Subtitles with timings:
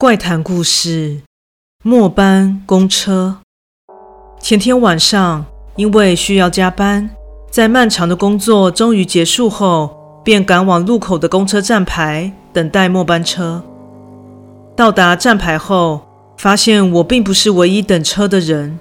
[0.00, 1.20] 怪谈故事：
[1.84, 3.36] 末班公车。
[4.40, 5.44] 前天晚上，
[5.76, 7.10] 因为需要加班，
[7.50, 13.62] 在漫长的工作终于结束后，便赶往路口的公车站牌等待末班车。
[14.74, 16.00] 到达站牌后，
[16.38, 18.80] 发现我并不是唯一等车的人，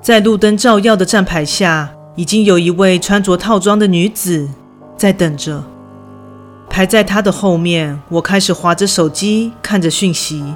[0.00, 4.48] 在路灯照耀的站牌下，已经有一位穿着套装的女子
[4.96, 5.62] 在等着。
[6.80, 10.54] 排在他的后面，我开始划着手机，看着讯息。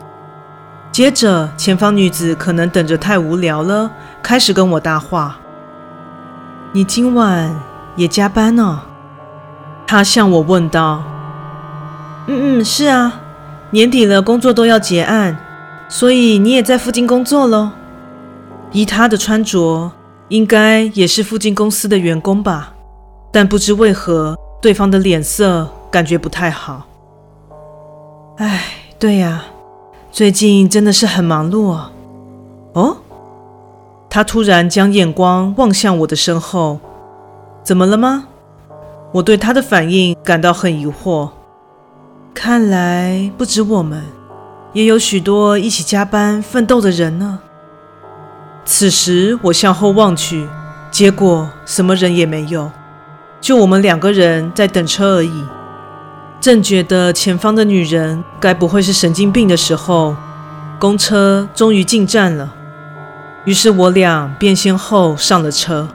[0.90, 3.90] 接着，前方女子可能等着太无聊了，
[4.22, 5.36] 开始跟我搭话
[6.72, 7.54] ：“你今晚
[7.96, 8.80] 也加班呢？”
[9.86, 11.02] 她向我问道。
[12.26, 13.20] “嗯嗯，是啊，
[13.68, 15.36] 年底了，工作都要结案，
[15.90, 17.68] 所以你也在附近工作喽？”
[18.72, 19.92] 依她的穿着，
[20.28, 22.72] 应该也是附近公司的员工吧？
[23.30, 25.68] 但不知为何，对方的脸色。
[25.94, 26.88] 感觉不太好。
[28.38, 28.64] 哎，
[28.98, 29.44] 对呀，
[30.10, 31.92] 最近真的是很忙碌哦。
[32.72, 32.96] 哦，
[34.10, 36.80] 他突然将眼光望向我的身后，
[37.62, 38.24] 怎么了吗？
[39.12, 41.28] 我对他的反应感到很疑惑。
[42.34, 44.02] 看来不止我们，
[44.72, 47.38] 也有许多一起加班奋斗的人呢。
[48.64, 50.48] 此时我向后望去，
[50.90, 52.68] 结果什么人也没有，
[53.40, 55.44] 就我们两个人在等车而已。
[56.44, 60.14] 正觉得前方的女人该不会是神经病的时候，
[60.78, 62.54] 公车终于进站了。
[63.46, 65.88] 于是我俩便先后上了车。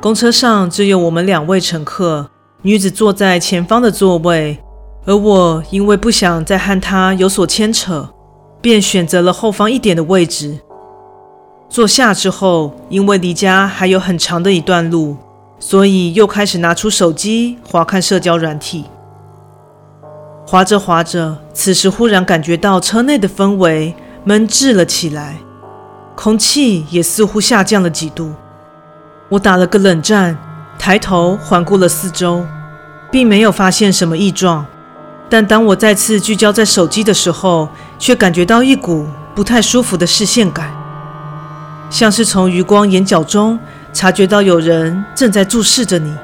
[0.00, 2.30] 公车上只有我们两位乘客，
[2.62, 4.58] 女子坐在前方的座位，
[5.04, 8.08] 而我因为不想再和她有所牵扯，
[8.62, 10.60] 便选择了后方一点的位置。
[11.68, 15.18] 坐下之后，因为离家还有很长的一段路，
[15.58, 18.86] 所以又开始拿出手机滑看社交软体。
[20.52, 25.36] 滑着滑着，此时忽然感觉到车内的氛围闷滞了起来，
[26.14, 28.34] 空气也似乎下降了几度。
[29.30, 30.36] 我打了个冷战，
[30.78, 32.44] 抬头环顾了四周，
[33.10, 34.66] 并没有发现什么异状。
[35.30, 37.66] 但当我再次聚焦在手机的时候，
[37.98, 40.70] 却感觉到一股不太舒服的视线感，
[41.88, 43.58] 像是从余光眼角中
[43.94, 46.14] 察觉到有人正在注视着你，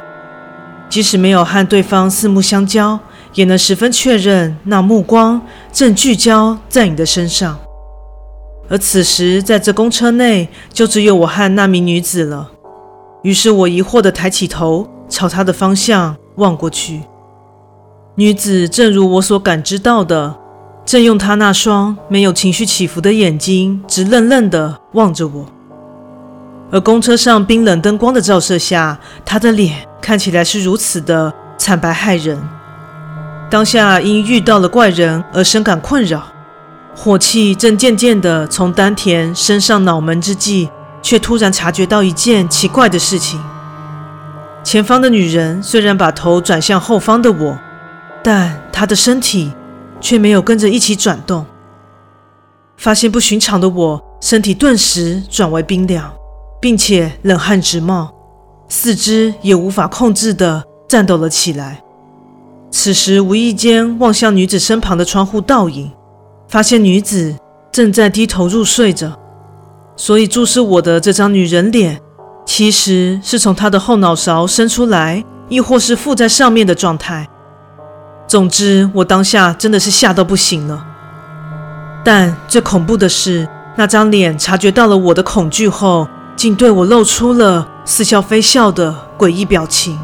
[0.91, 3.01] 即使没有和对方四目相交。
[3.35, 5.41] 也能十分确认，那目光
[5.73, 7.59] 正聚焦在你的身上。
[8.69, 12.51] 而此时，在这公车内，就只有我和那名女子了。
[13.23, 17.01] 于是我疑惑地抬起头，朝她的方向望过去。
[18.17, 20.37] 女子正如我所感知到的，
[20.85, 25.47] 正用她那双没有情绪起伏的眼睛，直愣愣地望着我。
[26.71, 32.39] 而公车上冰冷灯光的照射下，她的脸看起来是如此的惨白骇人。
[33.51, 36.23] 当下因遇到了怪人而深感困扰，
[36.95, 40.69] 火气正渐渐地从丹田升上脑门之际，
[41.01, 43.41] 却突然察觉到一件奇怪的事情：
[44.63, 47.59] 前方的女人虽然把头转向后方的我，
[48.23, 49.51] 但她的身体
[49.99, 51.47] 却没有跟着一起转动。
[52.77, 56.13] 发现不寻常的我，身体顿时转为冰凉，
[56.61, 58.13] 并且冷汗直冒，
[58.69, 61.83] 四肢也无法控制地颤抖了起来。
[62.71, 65.91] 此时无意间望向女子身旁的窗户倒影，
[66.49, 67.35] 发现女子
[67.73, 69.19] 正在低头入睡着，
[69.97, 72.01] 所以注视我的这张女人脸，
[72.45, 77.27] 其实是从她的后脑勺伸出来，亦或是附在上面的状态。
[78.27, 80.85] 总之，我当下真的是吓到不行了。
[82.05, 86.07] 但最恐怖的是，那张脸察觉到了我的恐惧后，
[86.37, 89.99] 竟对我露出了似笑非笑的诡异表情。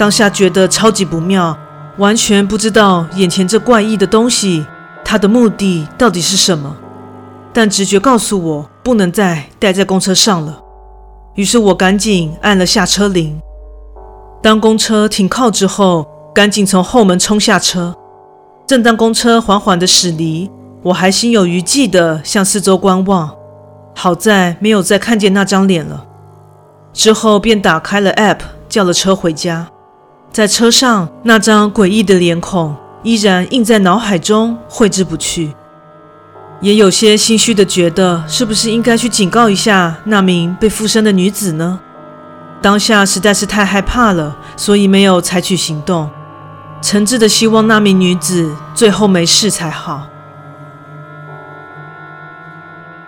[0.00, 1.54] 当下觉得超级不妙，
[1.98, 4.64] 完全不知道眼前这怪异的东西，
[5.04, 6.74] 它的目的到底是什么。
[7.52, 10.58] 但直觉告诉我不能再待在公车上了，
[11.34, 13.38] 于是我赶紧按了下车铃。
[14.42, 17.94] 当公车停靠之后，赶紧从后门冲下车。
[18.66, 20.50] 正当公车缓缓的驶离，
[20.84, 23.30] 我还心有余悸地向四周观望，
[23.94, 26.06] 好在没有再看见那张脸了。
[26.94, 29.68] 之后便打开了 App，叫了车回家。
[30.32, 35.54] 在车上，那张诡异的脸孔依然印在脑海中，挥之不去。
[36.60, 41.80] 也有些心虚的觉得，是不是应该去警告一下那名被附身的女子呢？
[42.62, 46.08] 当下实在是太害怕了，所以没有采取行动，
[46.80, 50.06] 诚挚的希望那名女子最后没事才好。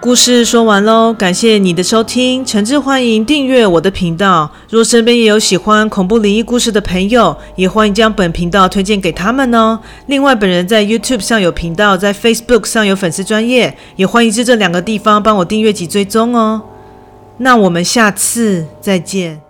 [0.02, 4.50] 故事说完喽，感谢你的收听，诚挚欢迎订阅我的频道。
[4.68, 9.78] 若身边也有喜欢恐怖灵异故事的朋友，也欢迎将本频道推荐给他们哦。
[10.06, 16.60] 另外，本人在 YouTube 上有频道，在 Facebook 上有粉丝专业，也欢迎至这两个地方帮我订阅及追踪哦。
[17.36, 19.40] 那我们下次再见。